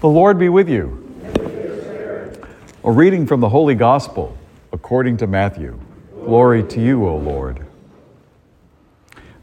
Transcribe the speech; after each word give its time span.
The 0.00 0.08
Lord 0.08 0.38
be 0.38 0.50
with 0.50 0.68
you. 0.68 1.02
A 2.84 2.92
reading 2.92 3.26
from 3.26 3.40
the 3.40 3.48
Holy 3.48 3.74
Gospel 3.74 4.36
according 4.70 5.16
to 5.16 5.26
Matthew. 5.26 5.80
Glory 6.12 6.62
to 6.64 6.82
you, 6.82 7.06
O 7.06 7.16
Lord. 7.16 7.66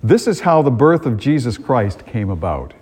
This 0.03 0.27
is 0.27 0.41
how 0.41 0.61
the 0.61 0.69
birth 0.69 1.07
of 1.07 1.17
Jesus 1.17 1.57
Christ 1.57 2.05
came 2.05 2.29
about. 2.29 2.75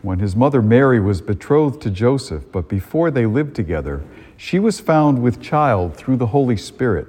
When 0.00 0.20
his 0.20 0.34
mother 0.34 0.62
Mary 0.62 1.00
was 1.00 1.20
betrothed 1.20 1.82
to 1.82 1.90
Joseph, 1.90 2.50
but 2.50 2.66
before 2.66 3.10
they 3.10 3.26
lived 3.26 3.54
together, 3.54 4.02
she 4.38 4.58
was 4.58 4.80
found 4.80 5.22
with 5.22 5.42
child 5.42 5.96
through 5.96 6.16
the 6.16 6.28
Holy 6.28 6.56
Spirit. 6.56 7.08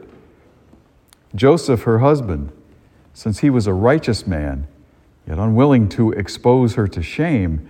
Joseph, 1.34 1.84
her 1.84 2.00
husband, 2.00 2.52
since 3.14 3.39
he 3.39 3.50
was 3.50 3.68
a 3.68 3.74
righteous 3.74 4.28
man, 4.28 4.68
yet 5.26 5.38
unwilling 5.38 5.88
to 5.89 6.12
expose 6.12 6.76
her 6.76 6.89
to 6.89 7.02
shame, 7.02 7.70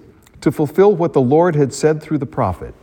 to 0.41 0.51
fulfill 0.51 0.95
what 0.95 1.13
the 1.13 1.21
Lord 1.21 1.55
had 1.55 1.73
said 1.73 2.01
through 2.01 2.17
the 2.17 2.25
prophet 2.25 2.73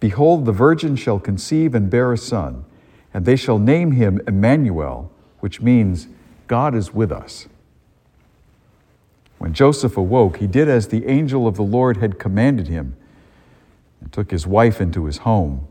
Behold, 0.00 0.44
the 0.44 0.52
virgin 0.52 0.94
shall 0.94 1.18
conceive 1.18 1.74
and 1.74 1.90
bear 1.90 2.12
a 2.12 2.18
son, 2.18 2.64
and 3.12 3.24
they 3.24 3.34
shall 3.34 3.58
name 3.58 3.92
him 3.92 4.20
Emmanuel, 4.28 5.10
which 5.40 5.60
means 5.60 6.06
God 6.46 6.74
is 6.74 6.94
with 6.94 7.10
us. 7.10 7.48
When 9.38 9.54
Joseph 9.54 9.96
awoke, 9.96 10.38
he 10.38 10.46
did 10.46 10.68
as 10.68 10.88
the 10.88 11.06
angel 11.06 11.46
of 11.46 11.56
the 11.56 11.62
Lord 11.62 11.96
had 11.96 12.18
commanded 12.18 12.68
him 12.68 12.96
and 14.00 14.12
took 14.12 14.30
his 14.30 14.46
wife 14.46 14.80
into 14.80 15.06
his 15.06 15.18
home. 15.18 15.66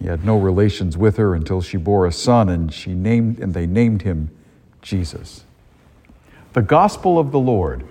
He 0.00 0.06
had 0.06 0.24
no 0.24 0.38
relations 0.38 0.96
with 0.96 1.16
her 1.16 1.34
until 1.34 1.60
she 1.60 1.76
bore 1.76 2.06
a 2.06 2.12
son, 2.12 2.48
and, 2.48 2.72
she 2.72 2.94
named, 2.94 3.40
and 3.40 3.54
they 3.54 3.66
named 3.66 4.02
him 4.02 4.30
Jesus. 4.82 5.44
The 6.52 6.62
Gospel 6.62 7.18
of 7.18 7.32
the 7.32 7.38
Lord. 7.38 7.84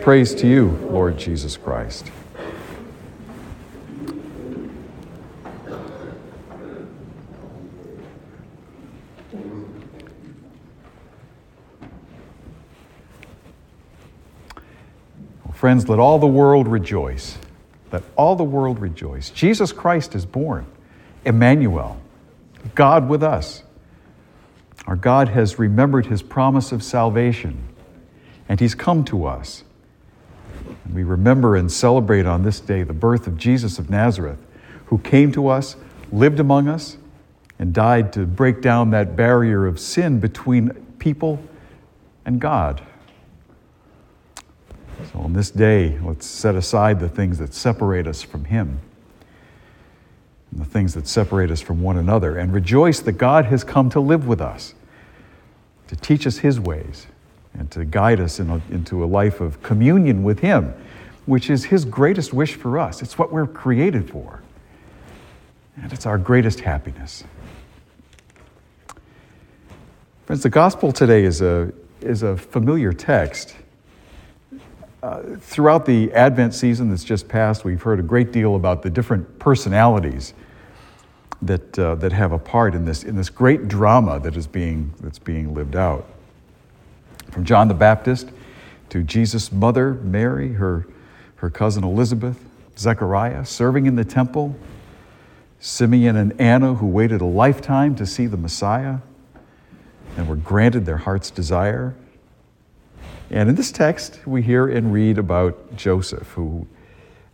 Praise 0.00 0.34
to 0.36 0.46
you, 0.46 0.70
Lord 0.90 1.18
Jesus 1.18 1.58
Christ. 1.58 2.10
Friends, 15.52 15.86
let 15.90 15.98
all 15.98 16.18
the 16.18 16.26
world 16.26 16.66
rejoice. 16.66 17.36
Let 17.92 18.02
all 18.16 18.36
the 18.36 18.42
world 18.42 18.78
rejoice. 18.78 19.28
Jesus 19.28 19.70
Christ 19.70 20.14
is 20.14 20.24
born. 20.24 20.64
Emmanuel, 21.26 22.00
God 22.74 23.06
with 23.06 23.22
us. 23.22 23.64
Our 24.86 24.96
God 24.96 25.28
has 25.28 25.58
remembered 25.58 26.06
his 26.06 26.22
promise 26.22 26.72
of 26.72 26.82
salvation, 26.82 27.62
and 28.48 28.58
he's 28.58 28.74
come 28.74 29.04
to 29.04 29.26
us. 29.26 29.62
We 30.92 31.04
remember 31.04 31.56
and 31.56 31.70
celebrate 31.70 32.26
on 32.26 32.42
this 32.42 32.60
day 32.60 32.82
the 32.82 32.92
birth 32.92 33.26
of 33.26 33.36
Jesus 33.36 33.78
of 33.78 33.90
Nazareth, 33.90 34.44
who 34.86 34.98
came 34.98 35.30
to 35.32 35.48
us, 35.48 35.76
lived 36.10 36.40
among 36.40 36.68
us, 36.68 36.96
and 37.58 37.72
died 37.72 38.12
to 38.14 38.26
break 38.26 38.60
down 38.60 38.90
that 38.90 39.16
barrier 39.16 39.66
of 39.66 39.78
sin 39.78 40.18
between 40.18 40.70
people 40.98 41.42
and 42.24 42.40
God. 42.40 42.82
So 45.12 45.20
on 45.20 45.32
this 45.32 45.50
day, 45.50 45.98
let's 46.02 46.26
set 46.26 46.54
aside 46.54 47.00
the 47.00 47.08
things 47.08 47.38
that 47.38 47.54
separate 47.54 48.06
us 48.06 48.22
from 48.22 48.44
Him 48.46 48.80
and 50.50 50.60
the 50.60 50.64
things 50.64 50.94
that 50.94 51.06
separate 51.06 51.50
us 51.50 51.60
from 51.60 51.80
one 51.80 51.96
another 51.96 52.36
and 52.36 52.52
rejoice 52.52 53.00
that 53.00 53.12
God 53.12 53.46
has 53.46 53.64
come 53.64 53.88
to 53.90 54.00
live 54.00 54.26
with 54.26 54.40
us, 54.40 54.74
to 55.88 55.96
teach 55.96 56.26
us 56.26 56.38
His 56.38 56.58
ways, 56.58 57.06
and 57.54 57.70
to 57.70 57.84
guide 57.84 58.20
us 58.20 58.40
in 58.40 58.50
a, 58.50 58.60
into 58.70 59.02
a 59.02 59.06
life 59.06 59.40
of 59.40 59.62
communion 59.62 60.22
with 60.22 60.40
Him, 60.40 60.74
which 61.30 61.48
is 61.48 61.66
His 61.66 61.84
greatest 61.84 62.32
wish 62.32 62.56
for 62.56 62.76
us. 62.76 63.02
It's 63.02 63.16
what 63.16 63.32
we're 63.32 63.46
created 63.46 64.10
for, 64.10 64.42
and 65.80 65.92
it's 65.92 66.04
our 66.04 66.18
greatest 66.18 66.58
happiness. 66.58 67.22
Friends, 70.26 70.42
the 70.42 70.50
gospel 70.50 70.90
today 70.90 71.22
is 71.22 71.40
a, 71.40 71.72
is 72.00 72.24
a 72.24 72.36
familiar 72.36 72.92
text. 72.92 73.54
Uh, 75.04 75.22
throughout 75.38 75.86
the 75.86 76.12
Advent 76.14 76.52
season 76.52 76.90
that's 76.90 77.04
just 77.04 77.28
passed, 77.28 77.64
we've 77.64 77.80
heard 77.80 78.00
a 78.00 78.02
great 78.02 78.32
deal 78.32 78.56
about 78.56 78.82
the 78.82 78.90
different 78.90 79.38
personalities 79.38 80.34
that, 81.42 81.78
uh, 81.78 81.94
that 81.94 82.10
have 82.10 82.32
a 82.32 82.40
part 82.40 82.74
in 82.74 82.84
this, 82.84 83.04
in 83.04 83.14
this 83.14 83.30
great 83.30 83.68
drama 83.68 84.18
that 84.18 84.36
is 84.36 84.48
being, 84.48 84.92
that's 85.00 85.20
being 85.20 85.54
lived 85.54 85.76
out. 85.76 86.08
From 87.30 87.44
John 87.44 87.68
the 87.68 87.74
Baptist 87.74 88.30
to 88.88 89.04
Jesus' 89.04 89.52
mother, 89.52 89.94
Mary, 89.94 90.54
her, 90.54 90.88
her 91.40 91.48
cousin 91.48 91.82
Elizabeth, 91.82 92.38
Zechariah, 92.76 93.46
serving 93.46 93.86
in 93.86 93.96
the 93.96 94.04
temple, 94.04 94.54
Simeon 95.58 96.16
and 96.16 96.38
Anna, 96.38 96.74
who 96.74 96.86
waited 96.86 97.22
a 97.22 97.26
lifetime 97.26 97.94
to 97.96 98.04
see 98.04 98.26
the 98.26 98.36
Messiah 98.36 98.98
and 100.18 100.28
were 100.28 100.36
granted 100.36 100.84
their 100.84 100.98
heart's 100.98 101.30
desire. 101.30 101.94
And 103.30 103.48
in 103.48 103.54
this 103.54 103.72
text, 103.72 104.20
we 104.26 104.42
hear 104.42 104.68
and 104.68 104.92
read 104.92 105.16
about 105.16 105.76
Joseph, 105.76 106.28
who 106.32 106.66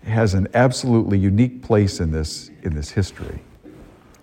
has 0.04 0.34
an 0.34 0.46
absolutely 0.54 1.18
unique 1.18 1.62
place 1.62 1.98
in 1.98 2.12
this, 2.12 2.50
in 2.62 2.76
this 2.76 2.90
history. 2.90 3.40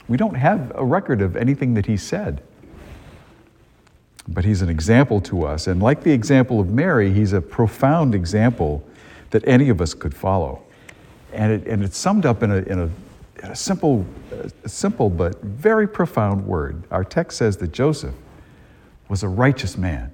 We 0.07 0.15
don't 0.15 0.35
have 0.35 0.71
a 0.75 0.85
record 0.85 1.21
of 1.21 1.35
anything 1.35 1.73
that 1.73 1.87
he 1.87 1.97
said. 1.97 2.41
But 4.29 4.45
he's 4.45 4.61
an 4.61 4.69
example 4.69 5.19
to 5.21 5.43
us. 5.43 5.67
And 5.67 5.81
like 5.81 6.03
the 6.03 6.11
example 6.11 6.61
of 6.61 6.69
Mary, 6.69 7.11
he's 7.11 7.33
a 7.33 7.41
profound 7.41 8.15
example 8.15 8.81
that 9.33 9.45
any 9.47 9.69
of 9.69 9.81
us 9.81 9.95
could 9.95 10.13
follow. 10.13 10.61
And, 11.33 11.51
it, 11.51 11.67
and 11.67 11.83
it's 11.83 11.97
summed 11.97 12.27
up 12.27 12.43
in 12.43 12.51
a, 12.51 12.57
in 12.57 12.79
a, 12.79 12.89
in 13.43 13.51
a 13.51 13.55
simple, 13.55 14.05
a 14.63 14.69
simple 14.69 15.09
but 15.09 15.41
very 15.41 15.87
profound 15.87 16.45
word. 16.45 16.83
Our 16.91 17.03
text 17.03 17.39
says 17.39 17.57
that 17.57 17.71
Joseph 17.71 18.13
was 19.09 19.23
a 19.23 19.27
righteous 19.27 19.75
man. 19.75 20.11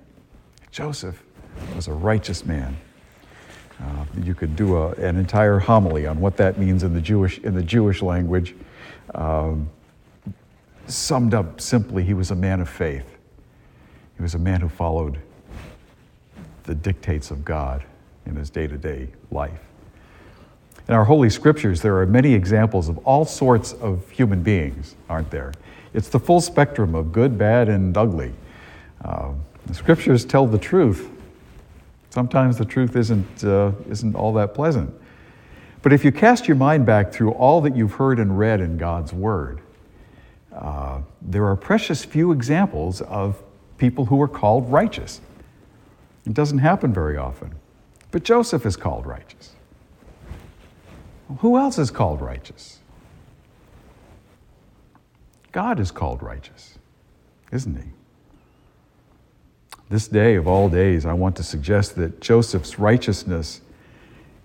Joseph 0.71 1.21
was 1.75 1.89
a 1.89 1.93
righteous 1.93 2.45
man. 2.45 2.77
Uh, 3.81 4.05
you 4.23 4.33
could 4.33 4.55
do 4.55 4.77
a, 4.77 4.91
an 4.93 5.17
entire 5.17 5.59
homily 5.59 6.07
on 6.07 6.21
what 6.21 6.37
that 6.37 6.57
means 6.57 6.83
in 6.83 6.93
the 6.93 7.01
Jewish, 7.01 7.39
in 7.39 7.53
the 7.53 7.63
Jewish 7.63 8.01
language. 8.01 8.55
Um, 9.15 9.69
summed 10.87 11.33
up 11.33 11.59
simply, 11.59 12.05
he 12.05 12.13
was 12.13 12.31
a 12.31 12.35
man 12.35 12.61
of 12.61 12.69
faith. 12.69 13.17
He 14.15 14.23
was 14.23 14.33
a 14.33 14.39
man 14.39 14.61
who 14.61 14.69
followed 14.69 15.19
the 16.63 16.75
dictates 16.75 17.31
of 17.31 17.43
God 17.43 17.83
in 18.29 18.35
his 18.35 18.49
day 18.49 18.67
to 18.67 18.77
day 18.77 19.09
life. 19.31 19.59
In 20.87 20.93
our 20.93 21.03
Holy 21.03 21.29
Scriptures, 21.29 21.81
there 21.81 21.97
are 21.97 22.05
many 22.05 22.33
examples 22.33 22.89
of 22.89 22.97
all 22.99 23.25
sorts 23.25 23.73
of 23.73 24.09
human 24.09 24.41
beings, 24.41 24.95
aren't 25.09 25.29
there? 25.29 25.51
It's 25.93 26.09
the 26.09 26.19
full 26.19 26.41
spectrum 26.41 26.95
of 26.95 27.11
good, 27.11 27.37
bad, 27.37 27.69
and 27.69 27.95
ugly. 27.97 28.33
Uh, 29.03 29.33
the 29.65 29.73
Scriptures 29.73 30.25
tell 30.25 30.47
the 30.47 30.57
truth. 30.57 31.09
Sometimes 32.09 32.57
the 32.57 32.65
truth 32.65 32.95
isn't, 32.95 33.43
uh, 33.43 33.71
isn't 33.89 34.15
all 34.15 34.33
that 34.33 34.53
pleasant. 34.53 34.93
But 35.81 35.93
if 35.93 36.03
you 36.03 36.11
cast 36.11 36.47
your 36.47 36.57
mind 36.57 36.85
back 36.85 37.11
through 37.11 37.31
all 37.31 37.61
that 37.61 37.75
you've 37.75 37.93
heard 37.93 38.19
and 38.19 38.37
read 38.37 38.59
in 38.59 38.77
God's 38.77 39.13
Word, 39.13 39.61
uh, 40.51 41.01
there 41.21 41.45
are 41.45 41.55
precious 41.55 42.03
few 42.03 42.31
examples 42.31 43.01
of 43.01 43.41
people 43.77 44.05
who 44.05 44.21
are 44.21 44.27
called 44.27 44.71
righteous. 44.71 45.21
It 46.25 46.33
doesn't 46.33 46.57
happen 46.59 46.93
very 46.93 47.17
often. 47.17 47.55
But 48.11 48.23
Joseph 48.23 48.65
is 48.65 48.75
called 48.75 49.05
righteous. 49.05 49.53
Who 51.39 51.57
else 51.57 51.77
is 51.77 51.91
called 51.91 52.21
righteous? 52.21 52.79
God 55.51 55.79
is 55.79 55.91
called 55.91 56.23
righteous, 56.23 56.77
isn't 57.51 57.75
he? 57.75 57.89
This 59.89 60.07
day 60.07 60.35
of 60.35 60.47
all 60.47 60.69
days, 60.69 61.05
I 61.05 61.13
want 61.13 61.35
to 61.37 61.43
suggest 61.43 61.95
that 61.95 62.21
Joseph's 62.21 62.77
righteousness 62.77 63.61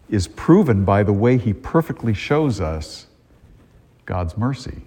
is 0.09 0.27
proven 0.29 0.85
by 0.85 1.03
the 1.03 1.13
way 1.13 1.37
he 1.37 1.53
perfectly 1.53 2.15
shows 2.15 2.61
us 2.61 3.07
God's 4.07 4.37
mercy 4.37 4.83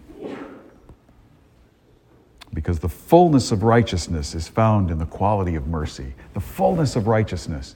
because 2.53 2.79
the 2.79 2.89
fullness 2.89 3.51
of 3.51 3.61
righteousness 3.61 4.33
is 4.33 4.47
found 4.47 4.89
in 4.89 4.97
the 4.97 5.05
quality 5.05 5.55
of 5.55 5.67
mercy. 5.67 6.15
The 6.33 6.39
fullness 6.39 6.95
of 6.95 7.07
righteousness 7.07 7.75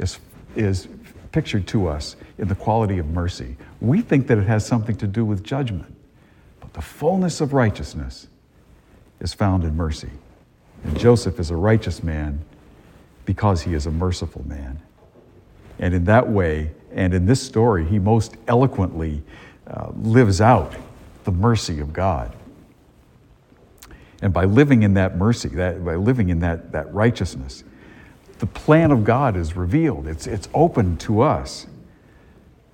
is, 0.00 0.18
is 0.56 0.88
pictured 1.30 1.66
to 1.68 1.86
us 1.86 2.16
in 2.38 2.48
the 2.48 2.54
quality 2.54 2.98
of 2.98 3.06
mercy. 3.06 3.56
We 3.80 4.00
think 4.00 4.26
that 4.26 4.38
it 4.38 4.46
has 4.46 4.66
something 4.66 4.96
to 4.96 5.06
do 5.06 5.24
with 5.24 5.44
judgment, 5.44 5.94
but 6.60 6.72
the 6.72 6.82
fullness 6.82 7.40
of 7.40 7.52
righteousness 7.52 8.26
is 9.20 9.34
found 9.34 9.64
in 9.64 9.76
mercy. 9.76 10.10
And 10.84 10.98
Joseph 10.98 11.38
is 11.38 11.50
a 11.50 11.56
righteous 11.56 12.02
man 12.02 12.40
because 13.26 13.62
he 13.62 13.74
is 13.74 13.86
a 13.86 13.90
merciful 13.90 14.46
man. 14.48 14.80
And 15.78 15.94
in 15.94 16.04
that 16.06 16.28
way, 16.28 16.72
and 16.92 17.14
in 17.14 17.26
this 17.26 17.42
story, 17.42 17.84
he 17.84 17.98
most 17.98 18.36
eloquently 18.48 19.22
uh, 19.66 19.90
lives 19.94 20.40
out 20.40 20.74
the 21.24 21.30
mercy 21.30 21.80
of 21.80 21.92
God. 21.92 22.34
And 24.22 24.32
by 24.32 24.44
living 24.44 24.82
in 24.82 24.94
that 24.94 25.16
mercy, 25.16 25.48
that, 25.50 25.84
by 25.84 25.94
living 25.94 26.30
in 26.30 26.40
that, 26.40 26.72
that 26.72 26.92
righteousness, 26.92 27.64
the 28.40 28.46
plan 28.46 28.90
of 28.90 29.04
God 29.04 29.36
is 29.36 29.54
revealed. 29.54 30.08
It's, 30.08 30.26
it's 30.26 30.48
open 30.54 30.96
to 30.98 31.20
us. 31.20 31.66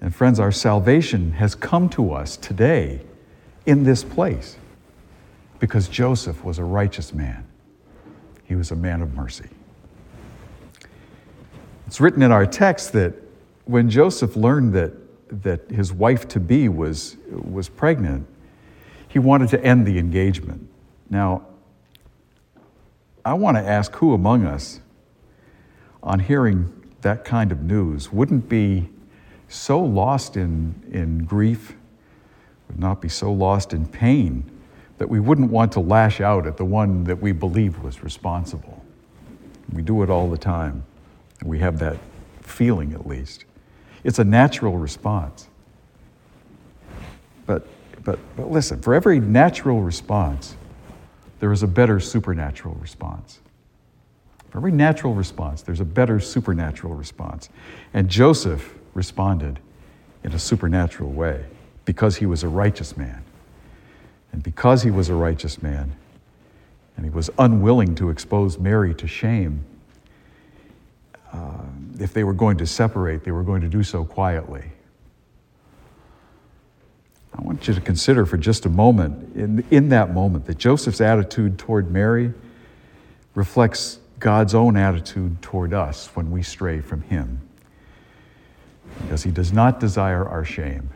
And 0.00 0.14
friends, 0.14 0.38
our 0.38 0.52
salvation 0.52 1.32
has 1.32 1.56
come 1.56 1.88
to 1.90 2.12
us 2.12 2.36
today 2.36 3.00
in 3.66 3.82
this 3.82 4.04
place 4.04 4.56
because 5.58 5.88
Joseph 5.88 6.44
was 6.44 6.60
a 6.60 6.64
righteous 6.64 7.12
man. 7.12 7.44
He 8.44 8.54
was 8.54 8.70
a 8.70 8.76
man 8.76 9.02
of 9.02 9.14
mercy. 9.14 9.48
It's 11.88 12.00
written 12.00 12.22
in 12.22 12.30
our 12.30 12.46
text 12.46 12.92
that 12.92 13.14
when 13.64 13.90
Joseph 13.90 14.36
learned 14.36 14.72
that, 14.74 14.92
that 15.42 15.68
his 15.68 15.92
wife 15.92 16.28
to 16.28 16.38
be 16.38 16.68
was, 16.68 17.16
was 17.28 17.68
pregnant, 17.68 18.24
he 19.08 19.18
wanted 19.18 19.48
to 19.48 19.64
end 19.64 19.84
the 19.84 19.98
engagement. 19.98 20.68
Now, 21.10 21.44
I 23.24 23.34
want 23.34 23.56
to 23.56 23.62
ask 23.62 23.92
who 23.96 24.14
among 24.14 24.44
us, 24.44 24.80
on 26.06 26.20
hearing 26.20 26.72
that 27.02 27.24
kind 27.24 27.52
of 27.52 27.62
news, 27.62 28.12
wouldn't 28.12 28.48
be 28.48 28.88
so 29.48 29.80
lost 29.80 30.36
in, 30.36 30.74
in 30.92 31.24
grief, 31.24 31.74
would 32.68 32.78
not 32.78 33.02
be 33.02 33.08
so 33.08 33.32
lost 33.32 33.72
in 33.72 33.86
pain 33.86 34.48
that 34.98 35.08
we 35.08 35.20
wouldn't 35.20 35.50
want 35.50 35.72
to 35.72 35.80
lash 35.80 36.20
out 36.20 36.46
at 36.46 36.56
the 36.56 36.64
one 36.64 37.04
that 37.04 37.20
we 37.20 37.32
believe 37.32 37.82
was 37.82 38.02
responsible. 38.02 38.82
We 39.72 39.82
do 39.82 40.02
it 40.02 40.08
all 40.08 40.30
the 40.30 40.38
time. 40.38 40.84
We 41.44 41.58
have 41.58 41.78
that 41.80 41.98
feeling 42.40 42.92
at 42.92 43.06
least. 43.06 43.44
It's 44.04 44.18
a 44.18 44.24
natural 44.24 44.78
response. 44.78 45.48
But, 47.46 47.66
but, 48.04 48.18
but 48.36 48.50
listen, 48.50 48.80
for 48.80 48.94
every 48.94 49.20
natural 49.20 49.82
response, 49.82 50.56
there 51.40 51.52
is 51.52 51.62
a 51.62 51.66
better 51.66 52.00
supernatural 52.00 52.76
response. 52.76 53.40
Every 54.56 54.72
natural 54.72 55.12
response, 55.14 55.62
there's 55.62 55.80
a 55.80 55.84
better 55.84 56.18
supernatural 56.18 56.94
response. 56.94 57.50
And 57.92 58.08
Joseph 58.08 58.74
responded 58.94 59.60
in 60.24 60.32
a 60.32 60.38
supernatural 60.38 61.10
way 61.10 61.44
because 61.84 62.16
he 62.16 62.26
was 62.26 62.42
a 62.42 62.48
righteous 62.48 62.96
man. 62.96 63.22
And 64.32 64.42
because 64.42 64.82
he 64.82 64.90
was 64.90 65.08
a 65.08 65.14
righteous 65.14 65.62
man, 65.62 65.94
and 66.96 67.04
he 67.04 67.10
was 67.10 67.28
unwilling 67.38 67.94
to 67.96 68.08
expose 68.08 68.58
Mary 68.58 68.94
to 68.94 69.06
shame, 69.06 69.64
uh, 71.32 71.52
if 72.00 72.14
they 72.14 72.24
were 72.24 72.32
going 72.32 72.56
to 72.56 72.66
separate, 72.66 73.24
they 73.24 73.32
were 73.32 73.42
going 73.42 73.60
to 73.60 73.68
do 73.68 73.82
so 73.82 74.04
quietly. 74.04 74.64
I 77.34 77.42
want 77.42 77.68
you 77.68 77.74
to 77.74 77.80
consider 77.82 78.24
for 78.24 78.38
just 78.38 78.64
a 78.64 78.70
moment, 78.70 79.36
in, 79.36 79.64
in 79.70 79.90
that 79.90 80.14
moment, 80.14 80.46
that 80.46 80.56
Joseph's 80.56 81.02
attitude 81.02 81.58
toward 81.58 81.90
Mary 81.90 82.32
reflects 83.34 83.98
God's 84.18 84.54
own 84.54 84.76
attitude 84.76 85.42
toward 85.42 85.74
us 85.74 86.08
when 86.14 86.30
we 86.30 86.42
stray 86.42 86.80
from 86.80 87.02
Him. 87.02 87.40
Because 89.02 89.22
He 89.22 89.30
does 89.30 89.52
not 89.52 89.80
desire 89.80 90.26
our 90.26 90.44
shame. 90.44 90.90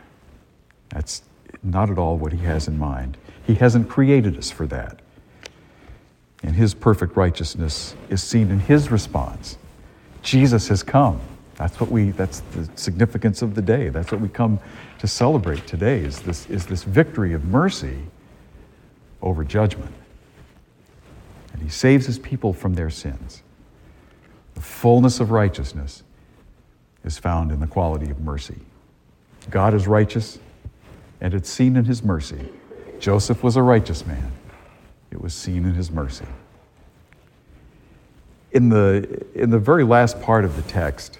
That's 0.89 1.21
not 1.63 1.89
at 1.89 1.97
all 1.97 2.17
what 2.17 2.33
He 2.33 2.39
has 2.45 2.67
in 2.67 2.77
mind. 2.77 3.17
He 3.45 3.55
hasn't 3.55 3.89
created 3.89 4.37
us 4.37 4.49
for 4.49 4.65
that. 4.67 4.99
And 6.43 6.55
His 6.55 6.73
perfect 6.73 7.15
righteousness 7.15 7.95
is 8.09 8.23
seen 8.23 8.49
in 8.49 8.59
His 8.59 8.89
response. 8.89 9.57
Jesus 10.23 10.67
has 10.69 10.83
come. 10.83 11.19
That's 11.55 11.79
what 11.79 11.91
we, 11.91 12.11
that's 12.11 12.39
the 12.55 12.67
significance 12.75 13.43
of 13.43 13.53
the 13.53 13.61
day. 13.61 13.89
That's 13.89 14.11
what 14.11 14.21
we 14.21 14.29
come 14.29 14.59
to 14.99 15.07
celebrate 15.07 15.67
today 15.67 15.99
is 15.99 16.19
this, 16.21 16.49
is 16.49 16.65
this 16.65 16.83
victory 16.83 17.33
of 17.33 17.45
mercy 17.45 17.99
over 19.21 19.43
judgment. 19.43 19.93
He 21.61 21.69
saves 21.69 22.05
his 22.05 22.19
people 22.19 22.53
from 22.53 22.73
their 22.73 22.89
sins. 22.89 23.43
The 24.55 24.61
fullness 24.61 25.19
of 25.19 25.31
righteousness 25.31 26.03
is 27.03 27.17
found 27.17 27.51
in 27.51 27.59
the 27.59 27.67
quality 27.67 28.09
of 28.09 28.19
mercy. 28.19 28.59
God 29.49 29.73
is 29.73 29.87
righteous, 29.87 30.39
and 31.19 31.33
it's 31.33 31.49
seen 31.49 31.75
in 31.75 31.85
his 31.85 32.03
mercy. 32.03 32.49
Joseph 32.99 33.43
was 33.43 33.55
a 33.55 33.61
righteous 33.61 34.05
man, 34.05 34.31
it 35.11 35.21
was 35.21 35.33
seen 35.33 35.65
in 35.65 35.73
his 35.73 35.91
mercy. 35.91 36.25
In 38.51 38.69
the, 38.69 39.25
in 39.33 39.49
the 39.49 39.59
very 39.59 39.83
last 39.83 40.21
part 40.21 40.43
of 40.43 40.55
the 40.55 40.61
text, 40.63 41.19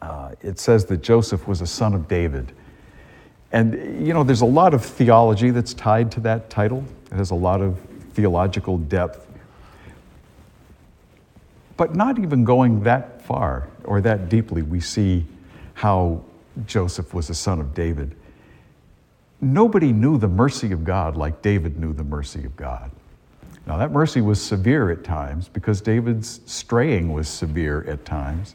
uh, 0.00 0.32
it 0.42 0.58
says 0.58 0.86
that 0.86 1.02
Joseph 1.02 1.46
was 1.46 1.60
a 1.60 1.66
son 1.66 1.94
of 1.94 2.08
David. 2.08 2.52
And, 3.52 4.06
you 4.06 4.12
know, 4.12 4.24
there's 4.24 4.40
a 4.40 4.46
lot 4.46 4.74
of 4.74 4.84
theology 4.84 5.50
that's 5.50 5.72
tied 5.72 6.10
to 6.12 6.20
that 6.20 6.50
title, 6.50 6.84
it 7.10 7.16
has 7.16 7.30
a 7.30 7.36
lot 7.36 7.60
of 7.60 7.78
theological 8.14 8.78
depth. 8.78 9.28
But 11.76 11.94
not 11.94 12.18
even 12.18 12.44
going 12.44 12.82
that 12.82 13.22
far 13.22 13.68
or 13.84 14.00
that 14.00 14.28
deeply, 14.28 14.62
we 14.62 14.80
see 14.80 15.24
how 15.74 16.22
Joseph 16.66 17.14
was 17.14 17.30
a 17.30 17.34
son 17.34 17.60
of 17.60 17.74
David. 17.74 18.14
Nobody 19.40 19.92
knew 19.92 20.18
the 20.18 20.28
mercy 20.28 20.70
of 20.72 20.84
God 20.84 21.16
like 21.16 21.42
David 21.42 21.78
knew 21.78 21.92
the 21.92 22.04
mercy 22.04 22.44
of 22.44 22.56
God. 22.56 22.90
Now, 23.66 23.76
that 23.78 23.92
mercy 23.92 24.20
was 24.20 24.42
severe 24.42 24.90
at 24.90 25.04
times 25.04 25.48
because 25.48 25.80
David's 25.80 26.40
straying 26.46 27.12
was 27.12 27.28
severe 27.28 27.84
at 27.88 28.04
times. 28.04 28.54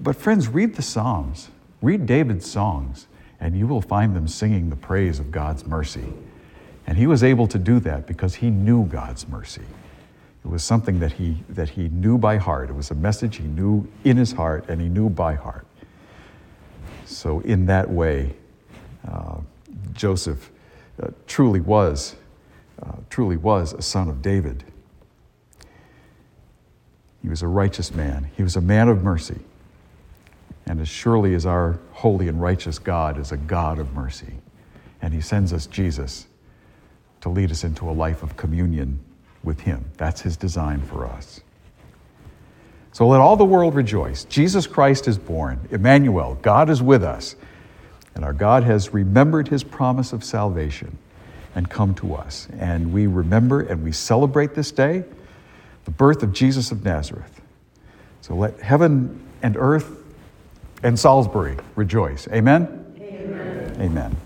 But, 0.00 0.16
friends, 0.16 0.48
read 0.48 0.74
the 0.74 0.82
Psalms, 0.82 1.48
read 1.80 2.06
David's 2.06 2.50
songs, 2.50 3.06
and 3.40 3.56
you 3.56 3.66
will 3.66 3.80
find 3.80 4.14
them 4.14 4.28
singing 4.28 4.70
the 4.70 4.76
praise 4.76 5.18
of 5.18 5.30
God's 5.30 5.66
mercy. 5.66 6.12
And 6.86 6.98
he 6.98 7.06
was 7.06 7.24
able 7.24 7.46
to 7.48 7.58
do 7.58 7.80
that 7.80 8.06
because 8.06 8.36
he 8.36 8.50
knew 8.50 8.84
God's 8.86 9.26
mercy. 9.28 9.62
It 10.44 10.48
was 10.48 10.62
something 10.62 11.00
that 11.00 11.12
he, 11.12 11.38
that 11.48 11.70
he 11.70 11.88
knew 11.88 12.18
by 12.18 12.36
heart. 12.36 12.68
It 12.68 12.74
was 12.74 12.90
a 12.90 12.94
message 12.94 13.36
he 13.36 13.44
knew 13.44 13.88
in 14.04 14.16
his 14.16 14.32
heart 14.32 14.66
and 14.68 14.80
he 14.80 14.88
knew 14.88 15.08
by 15.08 15.34
heart. 15.34 15.66
So, 17.06 17.40
in 17.40 17.66
that 17.66 17.88
way, 17.88 18.34
uh, 19.08 19.38
Joseph 19.92 20.50
uh, 21.02 21.08
truly 21.26 21.60
was, 21.60 22.16
uh, 22.82 22.92
truly 23.08 23.36
was 23.36 23.72
a 23.72 23.82
son 23.82 24.08
of 24.08 24.20
David. 24.20 24.64
He 27.22 27.28
was 27.28 27.40
a 27.40 27.48
righteous 27.48 27.94
man. 27.94 28.30
He 28.36 28.42
was 28.42 28.56
a 28.56 28.60
man 28.60 28.88
of 28.88 29.02
mercy. 29.02 29.40
And 30.66 30.80
as 30.80 30.88
surely 30.88 31.34
as 31.34 31.46
our 31.46 31.78
holy 31.92 32.28
and 32.28 32.40
righteous 32.40 32.78
God 32.78 33.18
is 33.18 33.32
a 33.32 33.36
God 33.36 33.78
of 33.78 33.94
mercy, 33.94 34.34
and 35.00 35.14
He 35.14 35.20
sends 35.20 35.52
us 35.52 35.66
Jesus 35.66 36.26
to 37.24 37.30
lead 37.30 37.50
us 37.50 37.64
into 37.64 37.88
a 37.88 37.90
life 37.90 38.22
of 38.22 38.36
communion 38.36 39.00
with 39.42 39.60
Him. 39.60 39.86
That's 39.96 40.20
His 40.20 40.36
design 40.36 40.82
for 40.82 41.06
us. 41.06 41.40
So 42.92 43.08
let 43.08 43.22
all 43.22 43.34
the 43.36 43.46
world 43.46 43.74
rejoice. 43.74 44.24
Jesus 44.24 44.66
Christ 44.66 45.08
is 45.08 45.16
born. 45.16 45.58
Emmanuel, 45.70 46.38
God 46.42 46.68
is 46.68 46.82
with 46.82 47.02
us. 47.02 47.34
And 48.14 48.26
our 48.26 48.34
God 48.34 48.64
has 48.64 48.92
remembered 48.92 49.48
His 49.48 49.64
promise 49.64 50.12
of 50.12 50.22
salvation 50.22 50.98
and 51.54 51.70
come 51.70 51.94
to 51.94 52.14
us. 52.14 52.46
And 52.58 52.92
we 52.92 53.06
remember 53.06 53.62
and 53.62 53.82
we 53.82 53.92
celebrate 53.92 54.54
this 54.54 54.70
day, 54.70 55.02
the 55.86 55.92
birth 55.92 56.22
of 56.22 56.34
Jesus 56.34 56.72
of 56.72 56.84
Nazareth. 56.84 57.40
So 58.20 58.34
let 58.34 58.60
heaven 58.60 59.26
and 59.42 59.56
earth 59.56 59.98
and 60.82 61.00
Salisbury 61.00 61.56
rejoice. 61.74 62.28
Amen? 62.28 62.94
Amen. 63.00 63.76
Amen. 63.80 64.16